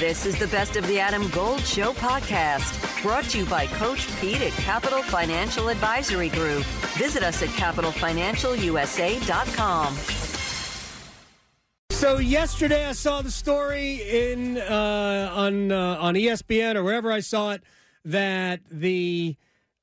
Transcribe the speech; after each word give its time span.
This 0.00 0.24
is 0.24 0.38
the 0.38 0.46
Best 0.46 0.76
of 0.76 0.86
the 0.86 0.98
Adam 0.98 1.28
Gold 1.28 1.60
Show 1.60 1.92
podcast, 1.92 3.02
brought 3.02 3.24
to 3.24 3.40
you 3.40 3.44
by 3.44 3.66
Coach 3.66 4.08
Pete 4.18 4.40
at 4.40 4.52
Capital 4.52 5.02
Financial 5.02 5.68
Advisory 5.68 6.30
Group. 6.30 6.64
Visit 6.96 7.22
us 7.22 7.42
at 7.42 7.50
capitalfinancialusa.com. 7.50 9.94
So 11.90 12.16
yesterday 12.16 12.86
I 12.86 12.92
saw 12.92 13.20
the 13.20 13.30
story 13.30 14.30
in 14.30 14.56
uh, 14.56 15.32
on 15.34 15.70
uh, 15.70 15.98
on 16.00 16.14
ESPN 16.14 16.76
or 16.76 16.82
wherever 16.82 17.12
I 17.12 17.20
saw 17.20 17.50
it 17.50 17.62
that 18.06 18.60
the 18.70 19.36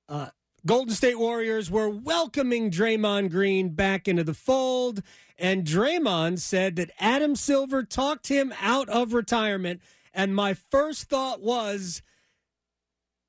uh, 0.09 0.29
Golden 0.65 0.95
State 0.95 1.19
Warriors 1.19 1.69
were 1.69 1.89
welcoming 1.89 2.71
Draymond 2.71 3.29
Green 3.29 3.69
back 3.69 4.07
into 4.07 4.23
the 4.23 4.33
fold, 4.33 5.03
and 5.37 5.63
Draymond 5.63 6.39
said 6.39 6.75
that 6.77 6.89
Adam 6.99 7.35
Silver 7.35 7.83
talked 7.83 8.29
him 8.29 8.51
out 8.59 8.89
of 8.89 9.13
retirement. 9.13 9.79
And 10.13 10.35
my 10.35 10.53
first 10.53 11.05
thought 11.05 11.41
was, 11.41 12.01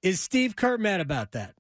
is 0.02 0.20
Steve 0.20 0.56
Kerr 0.56 0.78
mad 0.78 1.00
about 1.00 1.32
that? 1.32 1.54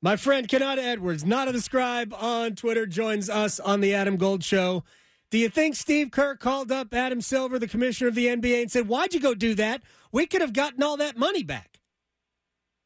My 0.00 0.16
friend 0.16 0.48
Konata 0.48 0.78
Edwards, 0.78 1.24
not 1.24 1.46
a 1.46 1.60
scribe 1.60 2.12
on 2.14 2.56
Twitter, 2.56 2.86
joins 2.86 3.30
us 3.30 3.60
on 3.60 3.80
the 3.80 3.94
Adam 3.94 4.16
Gold 4.16 4.42
Show. 4.42 4.82
Do 5.30 5.38
you 5.38 5.48
think 5.48 5.76
Steve 5.76 6.10
Kerr 6.10 6.34
called 6.34 6.72
up 6.72 6.92
Adam 6.92 7.20
Silver, 7.20 7.58
the 7.58 7.68
commissioner 7.68 8.08
of 8.08 8.16
the 8.16 8.26
NBA, 8.26 8.62
and 8.62 8.70
said, 8.70 8.88
"Why'd 8.88 9.14
you 9.14 9.20
go 9.20 9.32
do 9.34 9.54
that? 9.54 9.80
We 10.10 10.26
could 10.26 10.40
have 10.40 10.52
gotten 10.52 10.82
all 10.82 10.96
that 10.96 11.16
money 11.16 11.44
back." 11.44 11.80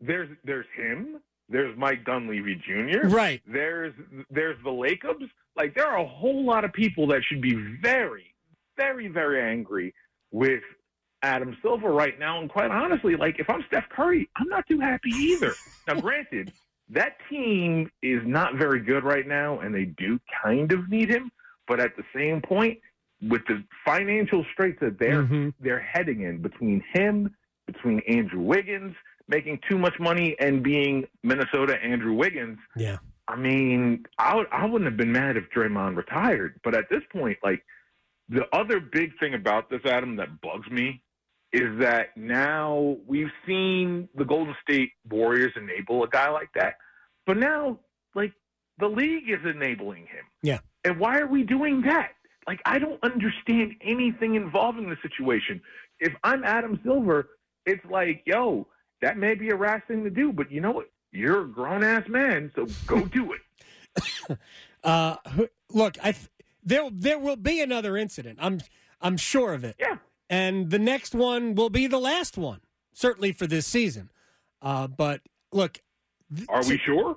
There's 0.00 0.28
there's 0.44 0.66
him. 0.76 1.20
There's 1.48 1.76
Mike 1.78 2.04
Dunleavy 2.04 2.56
Jr. 2.56 3.08
Right. 3.08 3.40
There's 3.46 3.94
there's 4.30 4.62
the 4.62 4.70
Lakers. 4.70 5.22
Like 5.56 5.74
there 5.74 5.86
are 5.86 5.98
a 5.98 6.06
whole 6.06 6.44
lot 6.44 6.64
of 6.64 6.72
people 6.72 7.06
that 7.08 7.22
should 7.26 7.40
be 7.40 7.54
very, 7.82 8.34
very, 8.76 9.08
very 9.08 9.40
angry 9.40 9.94
with 10.30 10.62
Adam 11.26 11.56
Silver 11.60 11.90
right 11.90 12.18
now. 12.18 12.40
And 12.40 12.48
quite 12.48 12.70
honestly, 12.70 13.16
like 13.16 13.38
if 13.38 13.50
I'm 13.50 13.64
Steph 13.66 13.88
Curry, 13.90 14.28
I'm 14.36 14.48
not 14.48 14.66
too 14.68 14.78
happy 14.80 15.10
either. 15.10 15.52
now, 15.88 16.00
granted, 16.00 16.52
that 16.90 17.16
team 17.28 17.90
is 18.02 18.22
not 18.24 18.54
very 18.54 18.80
good 18.80 19.02
right 19.04 19.26
now, 19.26 19.58
and 19.60 19.74
they 19.74 19.86
do 19.86 20.20
kind 20.42 20.70
of 20.72 20.88
need 20.88 21.08
him. 21.08 21.30
But 21.66 21.80
at 21.80 21.96
the 21.96 22.04
same 22.14 22.40
point, 22.40 22.78
with 23.20 23.42
the 23.48 23.64
financial 23.84 24.44
straits 24.52 24.78
that 24.80 24.98
they're 24.98 25.24
Mhm. 25.24 25.52
they're 25.58 25.80
heading 25.80 26.20
in 26.22 26.42
between 26.42 26.82
him, 26.92 27.34
between 27.66 28.00
Andrew 28.08 28.40
Wiggins 28.40 28.94
making 29.28 29.58
too 29.68 29.76
much 29.76 29.98
money 29.98 30.36
and 30.38 30.62
being 30.62 31.04
Minnesota 31.24 31.76
Andrew 31.82 32.12
Wiggins, 32.12 32.58
Yeah. 32.76 32.98
I 33.26 33.34
mean, 33.34 34.04
I 34.18 34.36
would, 34.36 34.46
I 34.52 34.64
wouldn't 34.66 34.88
have 34.88 34.96
been 34.96 35.10
mad 35.10 35.36
if 35.36 35.50
Draymond 35.50 35.96
retired. 35.96 36.60
But 36.62 36.76
at 36.76 36.88
this 36.88 37.02
point, 37.12 37.36
like 37.42 37.64
the 38.28 38.46
other 38.54 38.78
big 38.78 39.18
thing 39.18 39.34
about 39.34 39.68
this, 39.68 39.80
Adam, 39.84 40.14
that 40.16 40.40
bugs 40.40 40.70
me 40.70 41.02
is 41.52 41.78
that 41.80 42.16
now 42.16 42.96
we've 43.06 43.30
seen 43.46 44.08
the 44.14 44.24
Golden 44.24 44.54
State 44.62 44.90
Warriors 45.08 45.52
enable 45.56 46.04
a 46.04 46.08
guy 46.08 46.28
like 46.28 46.50
that, 46.54 46.74
but 47.26 47.36
now 47.36 47.78
like 48.14 48.32
the 48.78 48.88
league 48.88 49.28
is 49.28 49.40
enabling 49.44 50.02
him. 50.02 50.24
Yeah. 50.42 50.58
And 50.84 50.98
why 50.98 51.18
are 51.18 51.26
we 51.26 51.42
doing 51.42 51.82
that? 51.82 52.10
Like 52.46 52.60
I 52.64 52.78
don't 52.78 53.02
understand 53.02 53.74
anything 53.80 54.34
involving 54.34 54.88
the 54.88 54.96
situation. 55.02 55.60
If 55.98 56.12
I'm 56.22 56.44
Adam 56.44 56.78
Silver, 56.84 57.30
it's 57.64 57.84
like, 57.90 58.22
yo, 58.26 58.66
that 59.02 59.16
may 59.16 59.34
be 59.34 59.50
a 59.50 59.56
rash 59.56 59.82
thing 59.88 60.04
to 60.04 60.10
do, 60.10 60.32
but 60.32 60.50
you 60.50 60.60
know 60.60 60.72
what? 60.72 60.90
You're 61.12 61.42
a 61.42 61.48
grown 61.48 61.82
ass 61.82 62.04
man, 62.08 62.52
so 62.54 62.66
go 62.86 63.04
do 63.04 63.32
it. 63.32 64.38
Uh, 64.84 65.16
look, 65.68 65.96
I 66.00 66.12
th- 66.12 66.28
there 66.62 66.88
there 66.92 67.18
will 67.18 67.34
be 67.34 67.60
another 67.60 67.96
incident. 67.96 68.38
I'm 68.40 68.60
I'm 69.00 69.16
sure 69.16 69.52
of 69.52 69.64
it. 69.64 69.74
Yeah. 69.80 69.96
And 70.28 70.70
the 70.70 70.78
next 70.78 71.14
one 71.14 71.54
will 71.54 71.70
be 71.70 71.86
the 71.86 71.98
last 72.00 72.36
one, 72.36 72.60
certainly 72.92 73.32
for 73.32 73.46
this 73.46 73.66
season. 73.66 74.10
Uh, 74.60 74.86
but 74.88 75.20
look, 75.52 75.80
th- 76.34 76.48
Are 76.48 76.64
we 76.64 76.78
sure? 76.78 77.16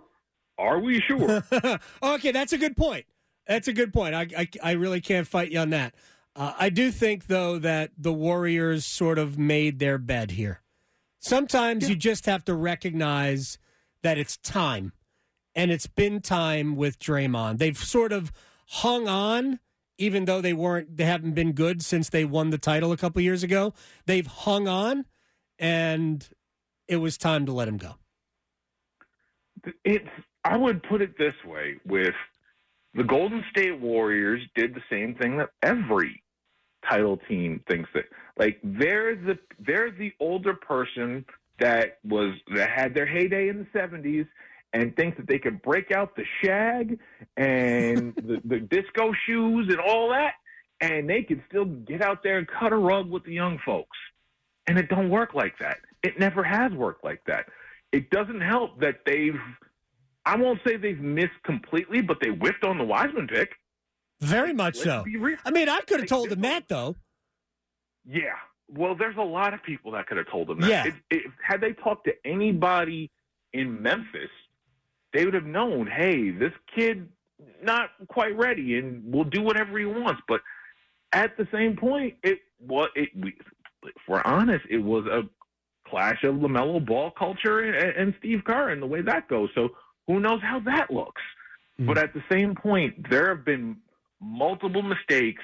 Are 0.57 0.79
we 0.79 1.01
sure? 1.01 1.43
okay, 2.03 2.31
that's 2.31 2.53
a 2.53 2.57
good 2.57 2.77
point. 2.77 3.05
That's 3.47 3.67
a 3.67 3.73
good 3.73 3.91
point. 3.91 4.13
I, 4.13 4.27
I, 4.37 4.47
I 4.61 4.71
really 4.73 5.01
can't 5.01 5.25
fight 5.25 5.51
you 5.51 5.59
on 5.59 5.71
that. 5.71 5.95
Uh, 6.35 6.53
I 6.59 6.69
do 6.69 6.91
think, 6.91 7.27
though, 7.27 7.57
that 7.59 7.91
the 7.97 8.13
Warriors 8.13 8.85
sort 8.85 9.17
of 9.17 9.39
made 9.39 9.79
their 9.79 9.97
bed 9.97 10.31
here. 10.31 10.61
Sometimes 11.19 11.89
you 11.89 11.95
just 11.95 12.27
have 12.27 12.45
to 12.45 12.53
recognize 12.53 13.57
that 14.03 14.17
it's 14.17 14.37
time, 14.37 14.93
and 15.55 15.71
it's 15.71 15.87
been 15.87 16.21
time 16.21 16.75
with 16.75 16.99
Draymond. 16.99 17.57
They've 17.57 17.77
sort 17.77 18.13
of 18.13 18.31
hung 18.67 19.07
on, 19.07 19.59
even 19.99 20.25
though 20.25 20.41
they 20.41 20.53
weren't, 20.53 20.97
they 20.97 21.03
haven't 21.03 21.33
been 21.33 21.51
good 21.51 21.83
since 21.83 22.09
they 22.09 22.25
won 22.25 22.49
the 22.49 22.57
title 22.57 22.91
a 22.91 22.97
couple 22.97 23.21
years 23.21 23.43
ago. 23.43 23.73
They've 24.05 24.25
hung 24.25 24.67
on, 24.67 25.05
and 25.59 26.27
it 26.87 26.97
was 26.97 27.17
time 27.17 27.45
to 27.45 27.51
let 27.51 27.67
him 27.67 27.77
go. 27.77 27.95
it's 29.83 30.07
I 30.45 30.55
would 30.57 30.81
put 30.83 31.01
it 31.01 31.17
this 31.17 31.35
way 31.45 31.75
with 31.85 32.15
the 32.93 33.03
Golden 33.03 33.43
State 33.51 33.79
Warriors 33.79 34.41
did 34.55 34.73
the 34.73 34.81
same 34.89 35.15
thing 35.15 35.37
that 35.37 35.49
every 35.61 36.23
title 36.89 37.17
team 37.27 37.61
thinks 37.69 37.89
that 37.93 38.05
like 38.37 38.57
they're 38.63 39.15
the 39.15 39.37
they're 39.59 39.91
the 39.91 40.13
older 40.21 40.53
person 40.53 41.25
that 41.59 41.99
was 42.05 42.33
that 42.55 42.69
had 42.69 42.93
their 42.93 43.05
heyday 43.05 43.49
in 43.49 43.59
the 43.59 43.79
70s 43.79 44.25
and 44.73 44.95
thinks 44.95 45.17
that 45.17 45.27
they 45.27 45.39
could 45.39 45.61
break 45.61 45.91
out 45.91 46.15
the 46.15 46.23
shag 46.43 46.99
and 47.37 48.15
the, 48.17 48.41
the 48.45 48.59
disco 48.59 49.11
shoes 49.25 49.67
and 49.69 49.79
all 49.79 50.09
that 50.09 50.33
and 50.81 51.09
they 51.09 51.23
could 51.23 51.41
still 51.47 51.65
get 51.65 52.01
out 52.01 52.23
there 52.23 52.37
and 52.37 52.47
cut 52.47 52.71
a 52.71 52.77
rug 52.77 53.09
with 53.09 53.23
the 53.23 53.33
young 53.33 53.59
folks 53.65 53.97
and 54.67 54.77
it 54.77 54.89
don't 54.89 55.09
work 55.09 55.33
like 55.33 55.57
that 55.59 55.77
it 56.03 56.19
never 56.19 56.43
has 56.43 56.71
worked 56.73 57.03
like 57.03 57.21
that 57.25 57.45
it 57.91 58.09
doesn't 58.09 58.41
help 58.41 58.79
that 58.79 58.99
they've 59.05 59.39
I 60.29 60.35
won't 60.35 60.59
say 60.65 60.77
they've 60.77 60.99
missed 60.99 61.41
completely, 61.43 62.01
but 62.01 62.17
they 62.21 62.29
whiffed 62.29 62.63
on 62.63 62.77
the 62.77 62.83
Wiseman 62.83 63.27
pick. 63.27 63.49
Very 64.21 64.53
much 64.53 64.75
Let's 64.75 64.83
so. 64.83 65.05
I 65.45 65.51
mean, 65.51 65.69
I 65.69 65.81
could 65.81 66.01
have 66.01 66.09
told 66.09 66.29
them 66.29 66.41
that, 66.41 66.67
though. 66.67 66.97
Yeah. 68.05 68.35
Well, 68.67 68.95
there's 68.95 69.17
a 69.17 69.23
lot 69.23 69.55
of 69.55 69.63
people 69.63 69.93
that 69.93 70.05
could 70.07 70.17
have 70.17 70.29
told 70.29 70.47
them 70.49 70.59
that. 70.61 70.69
Yeah. 70.69 70.87
If, 70.87 70.95
if, 71.09 71.31
had 71.41 71.61
they 71.61 71.73
talked 71.73 72.05
to 72.05 72.13
anybody 72.25 73.09
in 73.53 73.81
Memphis, 73.81 74.29
they 75.13 75.25
would 75.25 75.33
have 75.33 75.45
known, 75.45 75.87
hey, 75.87 76.29
this 76.31 76.53
kid 76.75 77.09
not 77.63 77.89
quite 78.07 78.37
ready, 78.37 78.77
and 78.77 79.11
will 79.11 79.23
do 79.23 79.41
whatever 79.41 79.77
he 79.77 79.85
wants. 79.85 80.21
But 80.27 80.41
at 81.13 81.37
the 81.37 81.47
same 81.51 81.75
point, 81.75 82.15
it 82.23 82.39
was 82.59 82.89
it. 82.95 83.09
We, 83.15 83.35
if 83.83 83.93
we're 84.07 84.21
honest, 84.23 84.65
it 84.69 84.79
was 84.79 85.05
a 85.05 85.23
clash 85.89 86.23
of 86.23 86.35
Lamelo 86.35 86.85
Ball 86.85 87.11
culture 87.11 87.59
and, 87.59 87.95
and 87.95 88.13
Steve 88.19 88.43
Kerr 88.45 88.69
and 88.69 88.81
the 88.81 88.87
way 88.87 89.01
that 89.01 89.27
goes. 89.27 89.49
So 89.55 89.69
who 90.07 90.19
knows 90.19 90.41
how 90.41 90.59
that 90.61 90.91
looks? 90.91 91.21
Hmm. 91.77 91.87
But 91.87 91.97
at 91.97 92.13
the 92.13 92.23
same 92.31 92.55
point, 92.55 93.09
there 93.09 93.29
have 93.29 93.45
been 93.45 93.77
multiple 94.21 94.83
mistakes. 94.83 95.43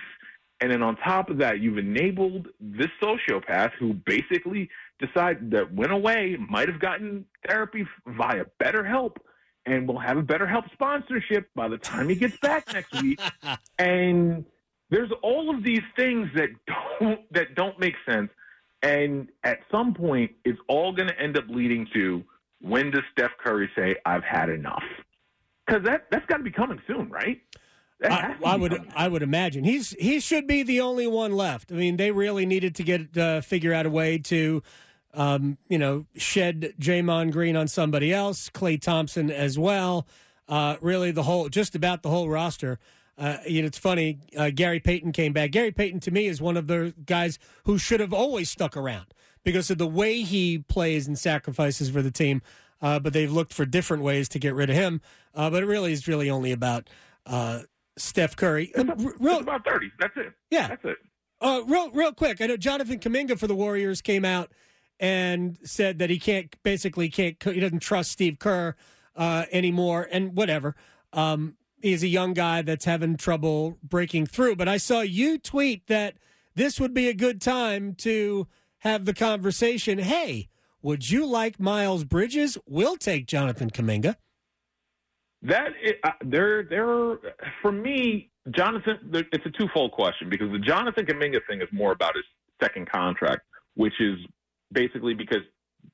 And 0.62 0.72
then 0.72 0.82
on 0.82 0.96
top 0.98 1.30
of 1.30 1.38
that, 1.40 1.60
you've 1.60 1.78
enabled 1.78 2.48
this 2.60 2.88
sociopath 3.02 3.72
who 3.80 3.94
basically 3.94 4.70
decided 5.00 5.52
that 5.52 5.74
went 5.74 5.92
away, 5.92 6.38
might 6.50 6.70
have 6.70 6.80
gotten 6.80 7.26
therapy 7.46 7.86
via 8.08 8.46
BetterHelp, 8.62 9.18
and 9.66 9.88
we'll 9.88 10.00
have 10.00 10.18
a 10.18 10.22
better 10.22 10.46
BetterHelp 10.46 10.72
sponsorship 10.74 11.50
by 11.56 11.68
the 11.68 11.78
time 11.78 12.10
he 12.10 12.16
gets 12.16 12.38
back 12.38 12.72
next 12.74 13.02
week. 13.02 13.20
And 13.78 14.46
there's 14.90 15.12
all 15.22 15.54
of 15.54 15.64
these 15.64 15.82
things 15.96 16.30
that 16.36 16.50
don't 17.00 17.34
that 17.34 17.56
don't 17.56 17.80
make 17.80 17.96
sense. 18.08 18.30
And 18.82 19.30
at 19.44 19.60
some 19.72 19.94
point, 19.94 20.32
it's 20.46 20.60
all 20.68 20.94
going 20.94 21.10
to 21.10 21.20
end 21.20 21.38
up 21.38 21.46
leading 21.50 21.88
to 21.94 22.24
when 22.62 22.92
does 22.92 23.04
Steph 23.12 23.32
Curry 23.44 23.70
say, 23.76 23.96
"I've 24.06 24.24
had 24.24 24.50
enough"? 24.50 24.84
Because 25.66 25.84
that 25.86 26.06
that's 26.12 26.26
got 26.28 26.38
to 26.38 26.44
be 26.44 26.52
coming 26.52 26.80
soon, 26.88 27.10
right? 27.10 27.42
I, 28.04 28.36
I 28.46 28.56
would 28.56 28.72
coming. 28.72 28.92
I 28.96 29.08
would 29.08 29.24
imagine 29.24 29.64
he's 29.64 29.92
he 29.92 30.20
should 30.20 30.48
be 30.48 30.64
the 30.64 30.82
only 30.82 31.08
one 31.08 31.32
left. 31.32 31.72
I 31.72 31.76
mean, 31.76 31.98
they 31.98 32.12
really 32.12 32.46
needed 32.46 32.76
to 32.76 32.84
get 32.84 33.18
uh, 33.18 33.42
figure 33.42 33.74
out 33.74 33.86
a 33.86 33.90
way 33.90 34.18
to, 34.20 34.62
um, 35.16 35.58
you 35.70 35.78
know, 35.78 36.06
shed 36.16 36.74
Draymond 36.80 37.32
Green 37.32 37.56
on 37.56 37.68
somebody 37.68 38.14
else, 38.14 38.50
Klay 38.50 38.80
Thompson 38.80 39.32
as 39.32 39.58
well. 39.58 40.06
Uh, 40.48 40.76
really, 40.82 41.12
the 41.12 41.24
whole 41.24 41.50
just 41.50 41.74
about 41.76 42.04
the 42.04 42.10
whole 42.10 42.30
roster. 42.30 42.78
Uh, 43.18 43.38
you 43.48 43.62
know, 43.62 43.68
it's 43.68 43.78
funny. 43.78 44.20
Uh, 44.38 44.50
Gary 44.54 44.80
Payton 44.80 45.14
came 45.14 45.32
back. 45.34 45.52
Gary 45.52 45.72
Payton 45.72 46.02
to 46.02 46.12
me 46.12 46.28
is 46.28 46.42
one 46.42 46.58
of 46.58 46.68
the 46.68 46.94
guys 47.06 47.40
who 47.64 47.78
should 47.78 48.02
have 48.02 48.14
always 48.14 48.50
stuck 48.50 48.76
around 48.76 49.06
because 49.44 49.72
of 49.72 49.78
the 49.78 49.88
way 49.88 50.22
he 50.22 50.60
plays 50.60 51.08
and 51.08 51.18
sacrifices 51.18 51.90
for 51.90 52.02
the 52.02 52.12
team. 52.12 52.42
Uh, 52.82 53.00
but 53.00 53.14
they've 53.14 53.32
looked 53.32 53.54
for 53.54 53.66
different 53.66 54.04
ways 54.04 54.28
to 54.30 54.38
get 54.38 54.54
rid 54.54 54.70
of 54.70 54.76
him. 54.76 55.02
Uh, 55.34 55.50
but 55.50 55.64
it 55.64 55.66
really 55.66 55.94
is 55.94 56.08
really 56.10 56.30
only 56.30 56.52
about 56.52 56.90
uh, 57.26 57.62
Steph 57.98 58.36
Curry. 58.36 58.72
R- 58.78 58.84
real, 59.20 59.36
It's 59.36 59.42
about 59.44 59.66
thirty. 59.66 59.92
That's 59.98 60.18
it. 60.18 60.34
Yeah. 60.52 60.68
that's 60.68 60.84
it. 60.84 60.98
uh, 61.42 61.62
real, 61.66 61.90
real 61.92 62.12
quick. 62.12 62.42
I 62.42 62.48
know 62.48 62.58
Jonathan 62.58 63.00
Kuminga 63.00 63.40
for 63.40 63.48
the 63.48 63.56
Warriors 63.56 64.02
came 64.02 64.26
out 64.26 64.52
and 65.00 65.58
said 65.64 66.00
that 66.00 66.10
he 66.10 66.20
can't, 66.20 66.56
basically 66.64 67.10
can't, 67.10 67.42
he 67.44 67.60
doesn't 67.60 67.80
trust 67.80 68.12
Steve 68.12 68.40
Kerr 68.40 68.76
uh, 69.16 69.46
anymore, 69.52 70.08
and 70.12 70.36
whatever. 70.36 70.76
Um, 71.14 71.58
he's 71.82 72.04
a 72.04 72.08
young 72.08 72.34
guy 72.34 72.62
that's 72.62 72.86
having 72.86 73.18
trouble 73.18 73.78
breaking 73.84 74.26
through. 74.28 74.56
But 74.56 74.68
I 74.68 74.78
saw 74.78 75.02
you 75.02 75.38
tweet 75.38 75.88
that 75.88 76.16
this 76.56 76.80
would 76.80 76.94
be 76.94 77.08
a 77.08 77.14
good 77.14 77.42
time 77.42 77.96
to 77.96 78.48
have 78.80 79.06
the 79.06 79.14
conversation. 79.14 80.00
Hey, 80.00 80.50
would 80.82 81.10
you 81.10 81.26
like 81.26 81.60
Miles 81.60 82.04
Bridges? 82.04 82.58
We'll 82.68 82.98
take 82.98 83.28
Jonathan 83.28 83.70
Kuminga. 83.70 84.16
That 85.42 85.70
uh, 86.04 86.12
there, 86.24 86.64
there. 86.64 87.18
For 87.62 87.72
me, 87.72 88.30
Jonathan, 88.52 88.98
it's 89.14 89.46
a 89.46 89.52
twofold 89.52 89.92
question 89.92 90.30
because 90.30 90.52
the 90.52 90.60
Jonathan 90.60 91.06
Kuminga 91.06 91.40
thing 91.48 91.62
is 91.62 91.68
more 91.72 91.92
about 91.92 92.16
his 92.16 92.24
second 92.62 92.90
contract, 92.90 93.42
which 93.76 93.94
is 94.00 94.18
basically 94.76 95.16
because 95.16 95.42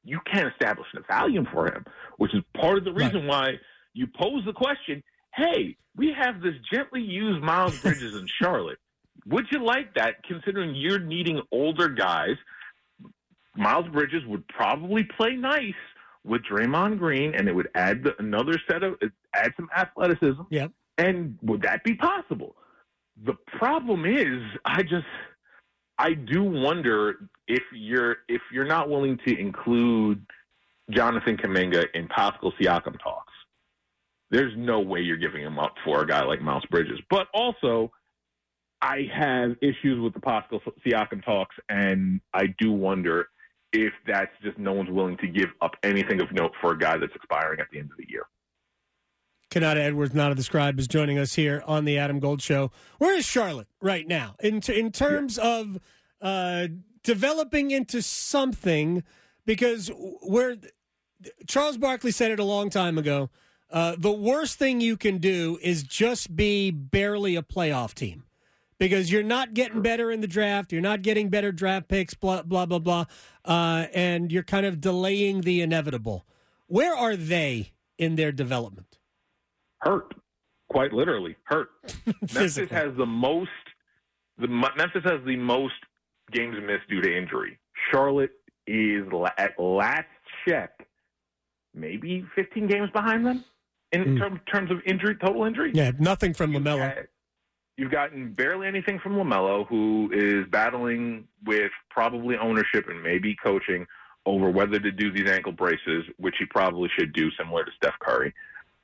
you 0.04 0.19
can't 0.31 0.51
establish 0.51 0.88
a 0.95 1.01
value 1.01 1.45
for 1.54 1.68
him, 1.68 1.86
which 2.18 2.33
is 2.33 2.42
part 2.60 2.78
of 2.78 2.83
the 2.83 2.94
reason 2.94 3.22
right. 3.22 3.28
why 3.28 3.51
you 3.94 4.07
pose 4.07 4.44
the 4.45 4.54
question. 4.54 5.01
Hey, 5.33 5.78
we 5.95 6.13
have 6.18 6.42
this 6.42 6.56
gently 6.72 7.01
used 7.01 7.42
Miles 7.42 7.80
Bridges 7.81 8.16
in 8.16 8.28
Charlotte. 8.42 8.80
Would 9.28 9.45
you 9.51 9.63
like 9.63 9.94
that, 9.95 10.24
considering 10.24 10.75
you're 10.75 11.00
needing 11.00 11.42
older 11.51 11.88
guys? 11.88 12.36
Miles 13.56 13.88
Bridges 13.89 14.25
would 14.25 14.48
probably 14.48 15.04
play 15.04 15.36
nice 15.36 15.74
with 16.24 16.42
Draymond 16.44 16.98
Green, 16.98 17.36
and 17.36 17.48
it 17.48 17.56
would 17.56 17.69
add 17.75 18.04
the, 18.04 18.16
another 18.19 18.60
set 18.68 18.84
of 18.84 18.95
add 19.36 19.54
some 19.56 19.69
athleticism. 19.75 20.42
Yep. 20.50 20.72
And 20.98 21.38
would 21.42 21.62
that 21.63 21.84
be 21.84 21.95
possible? 21.95 22.56
The 23.24 23.36
problem 23.57 24.06
is, 24.06 24.42
I 24.66 24.84
just 24.84 25.06
I 25.98 26.13
do 26.13 26.44
wonder 26.44 27.30
if 27.51 27.63
you're 27.74 28.18
if 28.30 28.42
you're 28.53 28.65
not 28.65 28.89
willing 28.89 29.19
to 29.27 29.38
include 29.38 30.25
Jonathan 30.89 31.36
Kuminga 31.36 31.86
in 31.94 32.07
Pascal 32.07 32.53
Siakam 32.53 32.98
talks. 33.03 33.33
There's 34.30 34.53
no 34.56 34.80
way 34.80 35.01
you're 35.01 35.18
giving 35.18 35.44
him 35.44 35.59
up 35.59 35.75
for 35.83 36.01
a 36.01 36.07
guy 36.07 36.24
like 36.24 36.42
Miles 36.42 36.63
Bridges. 36.71 37.00
But 37.09 37.27
also, 37.33 37.92
I 38.81 39.09
have 39.13 39.57
issues 39.62 40.00
with 40.01 40.13
the 40.13 40.21
Pascal 40.21 40.62
Siakam 40.86 41.24
talks, 41.25 41.56
and 41.68 42.21
I 42.33 42.45
do 42.57 42.71
wonder 42.71 43.27
if 43.74 43.92
that's 44.07 44.31
just 44.42 44.57
no 44.57 44.71
one's 44.71 44.89
willing 44.89 45.18
to 45.18 45.27
give 45.27 45.50
up 45.62 45.71
anything 45.83 46.21
of 46.21 46.31
note 46.31 46.51
for 46.62 46.71
a 46.71 46.77
guy 46.77 46.98
that's 46.98 47.13
expiring 47.13 47.59
at 47.59 47.68
the 47.71 47.80
end 47.80 47.92
of 47.92 47.98
the 47.98 48.06
year. 48.09 48.24
Konata 49.50 49.77
Edwards, 49.77 50.13
not 50.13 50.39
scribe, 50.39 50.80
is 50.80 50.88
joining 50.88 51.18
us 51.18 51.36
here 51.36 51.62
on 51.68 51.83
the 51.83 51.98
Adam 51.98 52.21
Gold 52.21 52.42
Show. 52.42 52.71
Where 53.00 53.13
is 53.13 53.25
Charlotte 53.25 53.68
right 53.81 54.07
now 54.07 54.36
in 54.42 54.62
in 54.69 54.94
terms 54.94 55.38
yeah. 55.38 55.57
of 55.57 55.80
uh, 56.21 56.68
developing 57.03 57.71
into 57.71 58.01
something? 58.01 59.03
Because 59.45 59.89
where 60.21 60.57
Charles 61.47 61.77
Barkley 61.77 62.12
said 62.12 62.31
it 62.31 62.39
a 62.39 62.44
long 62.44 62.69
time 62.69 62.97
ago, 62.97 63.29
uh, 63.71 63.95
the 63.97 64.12
worst 64.12 64.59
thing 64.59 64.81
you 64.81 64.97
can 64.97 65.18
do 65.18 65.57
is 65.62 65.83
just 65.83 66.35
be 66.35 66.71
barely 66.71 67.35
a 67.35 67.41
playoff 67.41 67.94
team 67.94 68.25
because 68.77 69.12
you're 69.12 69.23
not 69.23 69.53
getting 69.53 69.81
better 69.81 70.12
in 70.12 70.21
the 70.21 70.27
draft. 70.27 70.71
You're 70.71 70.81
not 70.81 71.03
getting 71.03 71.29
better 71.29 71.51
draft 71.51 71.88
picks, 71.88 72.13
blah, 72.13 72.41
blah, 72.41 72.65
blah, 72.65 72.79
blah. 72.79 73.06
Uh, 73.45 73.85
and 73.94 74.31
you're 74.31 74.44
kind 74.44 74.65
of 74.65 74.81
delaying 74.81 75.41
the 75.41 75.62
inevitable. 75.62 76.25
Where 76.67 76.95
are 76.95 77.15
they 77.15 77.74
in 77.97 78.15
their 78.15 78.31
development? 78.31 78.97
Hurt, 79.79 80.13
quite 80.69 80.94
literally, 80.94 81.35
hurt. 81.44 81.69
Memphis 82.33 82.69
has 82.71 82.95
the 82.97 83.06
most. 83.06 83.50
The 84.38 84.47
Memphis 84.47 85.03
has 85.03 85.21
the 85.25 85.38
most 85.38 85.75
games 86.31 86.56
missed 86.66 86.88
due 86.89 87.01
to 87.01 87.18
injury. 87.18 87.60
Charlotte 87.92 88.31
is 88.68 89.04
at 89.38 89.60
last 89.60 90.07
check, 90.48 90.88
maybe 91.74 92.25
15 92.36 92.68
games 92.68 92.89
behind 92.92 93.25
them 93.25 93.44
in 93.92 94.04
mm. 94.04 94.19
term, 94.19 94.42
terms 94.51 94.72
of 94.72 94.78
injury, 94.86 95.16
total 95.16 95.45
injury. 95.45 95.72
Yeah, 95.74 95.92
nothing 96.00 96.33
from 96.33 96.54
LaMelo. 96.54 97.06
You've 97.78 97.92
gotten 97.92 98.33
barely 98.33 98.68
anything 98.68 99.00
from 99.00 99.16
LaMelo, 99.16 99.68
who 99.68 100.12
is 100.13 100.45
battling 100.51 101.28
with 101.45 101.72
probably 101.89 102.38
ownership 102.38 102.88
and 102.89 103.01
maybe 103.01 103.36
coaching 103.44 103.88
over 104.25 104.50
whether 104.50 104.80
to 104.80 104.92
do 104.92 105.12
these 105.12 105.30
ankle 105.30 105.51
braces, 105.51 106.04
which 106.18 106.36
he 106.38 106.45
probably 106.45 106.89
should 106.98 107.13
do, 107.13 107.31
similar 107.31 107.63
to 107.63 107.72
Steph 107.77 107.98
Curry. 108.00 108.34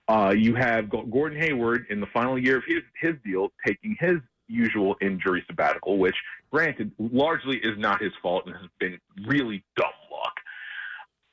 Uh, 0.08 0.34
you 0.36 0.56
have 0.56 0.90
Gordon 0.90 1.40
Hayward 1.40 1.86
in 1.90 2.00
the 2.00 2.08
final 2.08 2.40
year 2.40 2.58
of 2.58 2.64
his, 2.66 2.82
his 3.00 3.16
deal 3.26 3.50
taking 3.66 3.96
his 4.00 4.18
usual 4.48 4.96
injury 5.02 5.44
sabbatical, 5.48 5.98
which, 5.98 6.16
granted, 6.52 6.92
largely 6.98 7.58
is 7.58 7.78
not 7.78 8.02
his 8.02 8.14
fault 8.22 8.46
and 8.46 8.56
has 8.56 8.70
been 8.80 9.00
really 9.26 9.64
dumb 9.76 9.88
luck. 10.12 10.34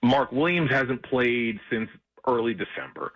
Mark 0.03 0.33
Williams 0.33 0.71
hasn't 0.71 1.03
played 1.05 1.59
since 1.71 1.89
early 2.27 2.55
December. 2.55 3.13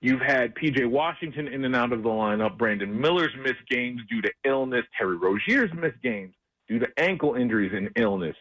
You've 0.00 0.20
had 0.20 0.54
PJ 0.56 0.90
Washington 0.90 1.46
in 1.46 1.64
and 1.64 1.76
out 1.76 1.92
of 1.92 2.02
the 2.02 2.08
lineup. 2.08 2.58
Brandon 2.58 3.00
Miller's 3.00 3.32
missed 3.40 3.66
games 3.70 4.00
due 4.10 4.20
to 4.20 4.30
illness. 4.44 4.84
Terry 4.98 5.16
Rozier's 5.16 5.72
missed 5.74 6.02
games 6.02 6.34
due 6.68 6.80
to 6.80 6.88
ankle 6.96 7.34
injuries 7.34 7.72
and 7.74 7.90
illness. 7.96 8.36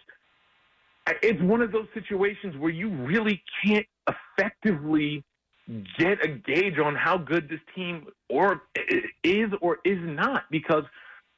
It's 1.22 1.42
one 1.42 1.62
of 1.62 1.72
those 1.72 1.88
situations 1.94 2.56
where 2.58 2.72
you 2.72 2.90
really 2.90 3.44
can't 3.64 3.86
effectively 4.08 5.24
get 5.98 6.24
a 6.26 6.30
gauge 6.30 6.80
on 6.80 6.96
how 6.96 7.18
good 7.18 7.48
this 7.48 7.60
team 7.76 8.08
or 8.30 8.64
is 9.24 9.50
or 9.62 9.80
is 9.86 10.00
not 10.02 10.46
because 10.50 10.84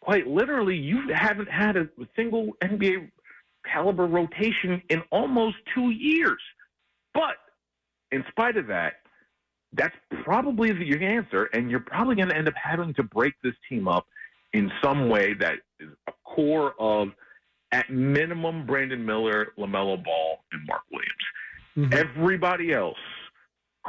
quite 0.04 0.28
literally 0.28 0.76
you 0.76 1.14
haven't 1.14 1.50
had 1.50 1.78
a 1.78 1.88
single 2.16 2.52
NBA 2.62 3.10
caliber 3.66 4.06
rotation 4.06 4.82
in 4.90 5.02
almost 5.12 5.56
2 5.74 5.92
years. 5.92 6.42
But 7.14 7.38
in 8.12 8.26
spite 8.30 8.58
of 8.58 8.68
that, 8.68 8.96
that's 9.72 9.96
probably 10.24 10.72
the 10.72 11.06
answer, 11.06 11.46
and 11.54 11.72
you're 11.72 11.80
probably 11.80 12.16
going 12.16 12.30
to 12.30 12.36
end 12.36 12.48
up 12.48 12.54
having 12.62 12.94
to 12.96 13.04
break 13.04 13.34
this 13.42 13.56
team 13.70 13.88
up 13.88 14.06
in 14.52 14.72
some 14.84 15.10
way 15.10 15.34
that 15.36 15.56
is 15.80 15.90
a 16.08 16.12
core 16.26 16.74
of, 16.80 17.10
at 17.72 17.90
minimum, 17.90 18.66
Brandon 18.68 19.04
Miller, 19.04 19.54
LaMelo 19.58 20.04
Ball, 20.04 20.40
and 20.52 20.62
Mark 20.68 20.84
Williams. 20.92 21.12
Mm-hmm. 21.76 21.94
Everybody 21.94 22.74
else 22.74 23.00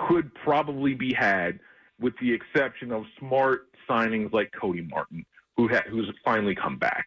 could 0.09 0.33
probably 0.37 0.95
be 0.95 1.13
had, 1.13 1.59
with 2.01 2.15
the 2.21 2.33
exception 2.33 2.93
of 2.93 3.05
smart 3.19 3.67
signings 3.89 4.33
like 4.33 4.51
Cody 4.59 4.87
Martin, 4.91 5.27
who 5.57 5.69
ha- 5.69 5.85
who's 5.89 6.11
finally 6.25 6.55
come 6.55 6.79
back. 6.79 7.07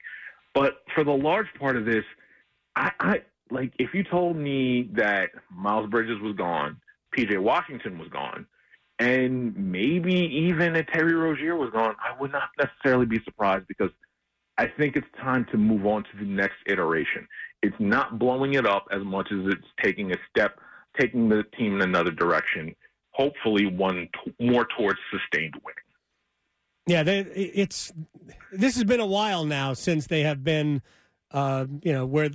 But 0.53 0.81
for 0.95 1.03
the 1.03 1.11
large 1.11 1.47
part 1.59 1.77
of 1.77 1.85
this, 1.85 2.05
I, 2.75 2.91
I 2.99 3.21
like 3.51 3.73
if 3.79 3.93
you 3.93 4.03
told 4.03 4.35
me 4.35 4.89
that 4.93 5.29
Miles 5.51 5.89
Bridges 5.89 6.19
was 6.21 6.35
gone, 6.35 6.77
PJ 7.15 7.37
Washington 7.39 7.97
was 7.97 8.07
gone, 8.09 8.45
and 8.99 9.55
maybe 9.55 10.13
even 10.13 10.75
if 10.75 10.87
Terry 10.87 11.13
Rozier 11.13 11.55
was 11.55 11.69
gone, 11.71 11.95
I 11.99 12.19
would 12.19 12.31
not 12.31 12.49
necessarily 12.57 13.05
be 13.05 13.21
surprised 13.23 13.67
because 13.67 13.91
I 14.57 14.67
think 14.67 14.95
it's 14.95 15.07
time 15.21 15.45
to 15.51 15.57
move 15.57 15.85
on 15.85 16.03
to 16.03 16.09
the 16.19 16.25
next 16.25 16.57
iteration. 16.65 17.27
It's 17.61 17.75
not 17.79 18.17
blowing 18.17 18.55
it 18.55 18.65
up 18.65 18.87
as 18.91 19.03
much 19.03 19.31
as 19.31 19.39
it's 19.47 19.67
taking 19.81 20.11
a 20.11 20.17
step, 20.29 20.59
taking 20.99 21.29
the 21.29 21.43
team 21.57 21.75
in 21.75 21.81
another 21.81 22.11
direction, 22.11 22.75
hopefully 23.11 23.67
one 23.67 24.09
t- 24.23 24.33
more 24.39 24.67
towards 24.77 24.99
sustained 25.11 25.53
winning. 25.63 25.86
Yeah, 26.87 27.03
they, 27.03 27.19
it's 27.19 27.91
this 28.51 28.75
has 28.75 28.85
been 28.85 28.99
a 28.99 29.05
while 29.05 29.45
now 29.45 29.73
since 29.73 30.07
they 30.07 30.21
have 30.21 30.43
been, 30.43 30.81
uh, 31.31 31.65
you 31.83 31.91
know, 31.91 32.05
where 32.05 32.29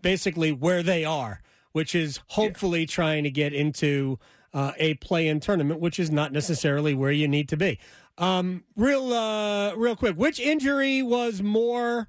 basically 0.00 0.50
where 0.50 0.82
they 0.82 1.04
are, 1.04 1.42
which 1.72 1.94
is 1.94 2.20
hopefully 2.28 2.80
yeah. 2.80 2.86
trying 2.86 3.24
to 3.24 3.30
get 3.30 3.52
into 3.52 4.18
uh, 4.54 4.72
a 4.78 4.94
play-in 4.94 5.40
tournament, 5.40 5.80
which 5.80 5.98
is 5.98 6.10
not 6.10 6.32
necessarily 6.32 6.94
where 6.94 7.12
you 7.12 7.28
need 7.28 7.48
to 7.50 7.56
be. 7.56 7.78
Um, 8.18 8.64
real, 8.76 9.12
uh, 9.12 9.74
real 9.74 9.96
quick, 9.96 10.16
which 10.16 10.40
injury 10.40 11.02
was 11.02 11.42
more 11.42 12.08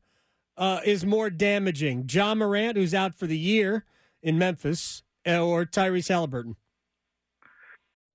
uh, 0.57 0.79
is 0.85 1.05
more 1.05 1.29
damaging? 1.29 2.07
Ja 2.09 2.35
Morant, 2.35 2.77
who's 2.77 2.93
out 2.93 3.15
for 3.15 3.27
the 3.27 3.37
year 3.37 3.85
in 4.21 4.37
Memphis, 4.37 5.03
or 5.25 5.65
Tyrese 5.65 6.09
Halliburton? 6.09 6.55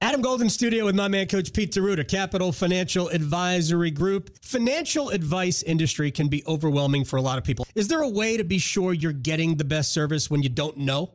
Adam 0.00 0.22
Golden 0.22 0.48
Studio 0.48 0.84
with 0.84 0.94
my 0.94 1.08
man, 1.08 1.26
Coach 1.26 1.52
Pete 1.52 1.72
D'Arruda, 1.72 2.06
Capital 2.06 2.52
Financial 2.52 3.08
Advisory 3.08 3.90
Group. 3.90 4.30
Financial 4.44 5.08
advice 5.08 5.64
industry 5.64 6.12
can 6.12 6.28
be 6.28 6.44
overwhelming 6.46 7.04
for 7.04 7.16
a 7.16 7.20
lot 7.20 7.36
of 7.36 7.42
people. 7.42 7.66
Is 7.74 7.88
there 7.88 8.02
a 8.02 8.08
way 8.08 8.36
to 8.36 8.44
be 8.44 8.58
sure 8.58 8.92
you're 8.92 9.10
getting 9.10 9.56
the 9.56 9.64
best 9.64 9.92
service 9.92 10.30
when 10.30 10.40
you 10.40 10.50
don't 10.50 10.76
know? 10.76 11.14